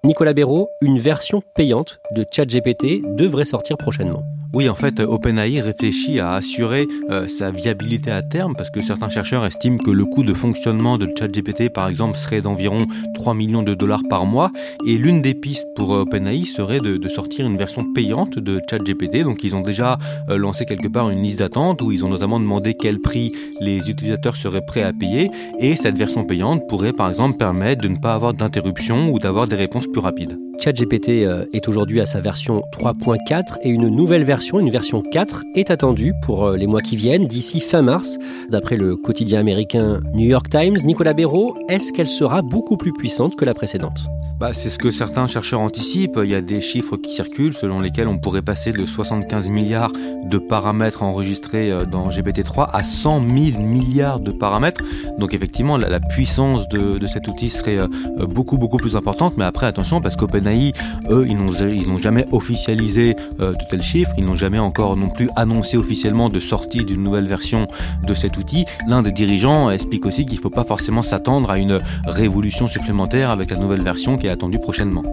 Nicolas 0.06 0.34
Béraud, 0.34 0.70
une 0.82 0.98
version 0.98 1.42
payante 1.56 2.02
de 2.12 2.26
ChatGPT 2.30 3.02
devrait 3.16 3.46
sortir 3.46 3.78
prochainement. 3.78 4.26
Oui, 4.54 4.70
en 4.70 4.76
fait, 4.76 5.00
OpenAI 5.00 5.62
réfléchit 5.62 6.20
à 6.20 6.34
assurer 6.34 6.86
euh, 7.10 7.28
sa 7.28 7.50
viabilité 7.50 8.12
à 8.12 8.22
terme 8.22 8.54
parce 8.56 8.70
que 8.70 8.84
certains 8.84 9.10
chercheurs 9.10 9.44
estiment 9.48 9.80
que 9.80 9.90
le 9.90 10.06
coût 10.06 10.22
de 10.22 10.36
fonctionnement 10.36 11.00
de 11.00 11.10
ChatGPT, 11.18 11.70
par 11.70 11.88
exemple, 11.88 12.16
serait 12.16 12.42
d'environ 12.42 12.86
3 13.16 13.34
millions 13.34 13.64
de 13.64 13.74
dollars 13.74 14.04
par 14.08 14.28
mois. 14.28 14.52
Et 14.86 15.00
l'une 15.00 15.24
des 15.24 15.34
pistes 15.34 15.66
pour 15.76 15.90
OpenAI 15.90 16.46
serait 16.46 16.78
de, 16.78 17.10
sortir 17.10 17.48
une 17.48 17.58
version 17.58 17.84
payante 17.96 18.38
de 18.38 18.62
ChatGPT. 18.70 19.24
Donc, 19.24 19.44
ils 19.44 19.56
ont 19.56 19.62
déjà 19.62 19.98
euh, 20.30 20.38
lancé 20.38 20.66
quelque 20.66 20.88
part 20.88 21.10
une 21.10 21.24
liste 21.24 21.40
d'attente 21.40 21.82
où 21.82 21.92
ils 21.92 22.06
ont 22.06 22.10
notamment 22.10 22.40
demandé 22.40 22.76
quel 22.76 23.00
prix 23.00 23.34
les 23.60 23.90
utilisateurs 23.90 24.36
seraient 24.36 24.66
prêts 24.66 24.84
à 24.84 24.94
payer. 24.94 25.32
Et 25.60 25.76
cette 25.76 25.98
version 25.98 26.26
payante 26.26 26.62
pourrait, 26.70 26.94
par 26.94 27.10
exemple, 27.10 27.38
permettre 27.38 27.82
de 27.82 27.88
ne 27.88 27.98
pas 27.98 28.14
avoir 28.14 28.36
d'interruption 28.36 29.10
ou 29.12 29.18
d'avoir 29.18 29.48
des 29.48 29.56
réponses 29.56 29.88
plus 29.88 30.02
rapides. 30.02 30.38
ChatGPT 30.60 31.26
euh, 31.26 31.46
est 31.52 31.68
aujourd'hui 31.68 32.00
à 32.00 32.06
sa 32.06 32.22
version 32.22 32.62
3.4 32.72 33.58
et 33.64 33.70
une 33.70 33.88
nouvelle 33.88 34.24
version, 34.24 34.43
une 34.52 34.70
version 34.70 35.02
4, 35.02 35.44
est 35.56 35.72
attendue 35.72 36.14
pour 36.24 36.46
euh, 36.46 36.58
les 36.58 36.68
mois 36.68 36.82
qui 36.82 36.96
viennent, 36.96 37.26
d'ici 37.26 37.60
fin 37.60 37.82
mars. 37.82 38.18
D'après 38.50 38.76
le 38.76 38.96
quotidien 38.96 39.40
américain 39.40 40.02
New 40.14 40.28
York 40.28 40.50
Times, 40.50 40.78
Nicolas 40.84 41.14
Béraud, 41.14 41.56
est-ce 41.70 41.94
qu'elle 41.94 42.08
sera 42.08 42.42
beaucoup 42.42 42.78
plus 42.78 42.94
puissante 42.94 43.36
que 43.36 43.46
la 43.46 43.54
précédente? 43.54 44.04
Bah, 44.40 44.54
C'est 44.54 44.70
ce 44.70 44.78
que 44.78 44.92
certains 44.92 45.28
chercheurs 45.28 45.62
anticipent. 45.62 46.20
Il 46.24 46.30
y 46.30 46.36
a 46.36 46.42
des 46.42 46.60
chiffres 46.60 46.98
qui 46.98 47.14
circulent 47.14 47.54
selon 47.54 47.80
lesquels 47.80 48.08
on 48.08 48.18
pourrait 48.18 48.42
passer 48.42 48.72
de 48.72 48.86
75 48.86 49.50
milliards 49.50 49.92
de 50.26 50.38
paramètres 50.38 51.04
enregistrés 51.04 51.72
euh, 51.72 51.86
dans 51.86 52.10
GPT-3 52.10 52.70
à 52.74 52.84
100 52.84 53.22
000 53.22 53.62
milliards 53.62 54.20
de 54.20 54.32
paramètres. 54.32 54.84
Donc 55.18 55.34
effectivement, 55.34 55.78
la, 55.78 56.00
puissance 56.00 56.68
de, 56.68 56.98
de, 56.98 57.08
cet 57.08 57.28
outil 57.28 57.50
serait 57.50 57.80
beaucoup 58.28 58.58
beaucoup 58.58 58.78
plus 58.78 58.96
importante. 58.96 59.38
Mais 59.38 59.46
après, 59.46 59.68
attention, 59.68 60.02
parce 60.02 60.16
qu'OpenAI 60.16 60.74
eux, 61.10 61.26
ils 61.28 61.38
n'ont 61.88 61.98
jamais 61.98 62.26
officialisé 62.32 63.16
euh, 63.40 63.52
de 63.54 63.64
tels 63.70 63.84
chiffres, 63.84 64.12
ils 64.18 64.26
jamais 64.36 64.60
encore 64.60 64.98
non 64.98 65.10
plus 65.10 65.30
annoncé 65.36 65.78
officiellement 65.78 66.30
de 66.30 66.40
sortie 66.40 66.84
d'une 66.84 67.04
nouvelle 67.04 67.28
version 67.28 67.68
de 68.04 68.14
cet 68.14 68.38
outil. 68.38 68.66
L'un 68.88 69.02
des 69.02 69.12
dirigeants 69.12 69.70
explique 69.70 70.06
aussi 70.06 70.26
qu'il 70.26 70.38
ne 70.38 70.42
faut 70.42 70.50
pas 70.50 70.64
forcément 70.64 71.02
s'attendre 71.02 71.50
à 71.50 71.58
une 71.58 71.80
révolution 72.06 72.68
supplémentaire 72.68 73.30
avec 73.30 73.50
la 73.50 73.58
nouvelle 73.58 73.84
version 73.84 74.18
qui 74.18 74.28
est 74.28 74.32
attendue 74.32 74.60
prochainement. 74.60 75.04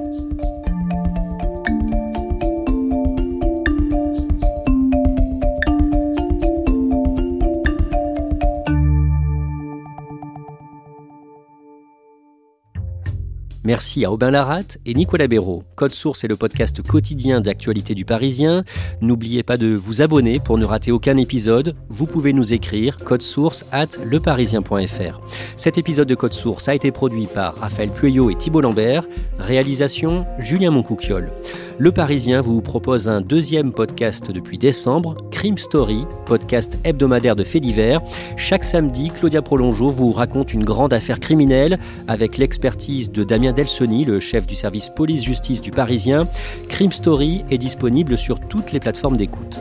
Merci 13.70 14.04
à 14.04 14.10
Aubin 14.10 14.32
Larat 14.32 14.78
et 14.84 14.94
Nicolas 14.94 15.28
Béraud. 15.28 15.62
Code 15.76 15.92
Source 15.92 16.24
est 16.24 16.26
le 16.26 16.34
podcast 16.34 16.82
quotidien 16.82 17.40
d'actualité 17.40 17.94
du 17.94 18.04
Parisien. 18.04 18.64
N'oubliez 19.00 19.44
pas 19.44 19.58
de 19.58 19.68
vous 19.68 20.02
abonner 20.02 20.40
pour 20.40 20.58
ne 20.58 20.64
rater 20.64 20.90
aucun 20.90 21.16
épisode. 21.16 21.76
Vous 21.88 22.06
pouvez 22.06 22.32
nous 22.32 22.52
écrire 22.52 22.96
code 22.96 23.22
source 23.22 23.64
at 23.70 23.90
leparisien.fr. 24.04 25.20
Cet 25.54 25.78
épisode 25.78 26.08
de 26.08 26.16
Code 26.16 26.32
Source 26.32 26.66
a 26.66 26.74
été 26.74 26.90
produit 26.90 27.28
par 27.32 27.54
Raphaël 27.60 27.90
Pueyo 27.90 28.28
et 28.28 28.34
Thibault 28.34 28.60
Lambert. 28.60 29.06
Réalisation 29.38 30.26
Julien 30.40 30.72
Moncouquiole. 30.72 31.30
Le 31.78 31.92
Parisien 31.92 32.40
vous 32.40 32.60
propose 32.62 33.08
un 33.08 33.20
deuxième 33.20 33.72
podcast 33.72 34.32
depuis 34.32 34.58
décembre, 34.58 35.16
Crime 35.30 35.56
Story, 35.56 36.04
podcast 36.26 36.76
hebdomadaire 36.84 37.36
de 37.36 37.44
faits 37.44 37.62
divers. 37.62 38.02
Chaque 38.36 38.64
samedi, 38.64 39.12
Claudia 39.18 39.42
Prolongeau 39.42 39.90
vous 39.90 40.12
raconte 40.12 40.52
une 40.52 40.64
grande 40.64 40.92
affaire 40.92 41.20
criminelle 41.20 41.78
avec 42.08 42.36
l'expertise 42.36 43.10
de 43.12 43.22
Damien 43.22 43.52
Delsoni, 43.60 44.06
le 44.06 44.20
chef 44.20 44.46
du 44.46 44.56
service 44.56 44.88
police-justice 44.88 45.60
du 45.60 45.70
Parisien. 45.70 46.26
Crime 46.70 46.92
Story 46.92 47.44
est 47.50 47.58
disponible 47.58 48.16
sur 48.16 48.40
toutes 48.40 48.72
les 48.72 48.80
plateformes 48.80 49.18
d'écoute. 49.18 49.60